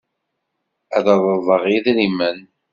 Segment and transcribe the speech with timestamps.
[0.97, 2.39] Ad d-reḍleɣ idrimen.